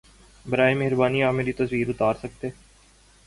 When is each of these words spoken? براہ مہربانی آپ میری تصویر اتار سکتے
براہ 0.45 0.73
مہربانی 0.75 1.21
آپ 1.23 1.33
میری 1.33 1.51
تصویر 1.53 1.89
اتار 1.89 2.13
سکتے 2.21 2.49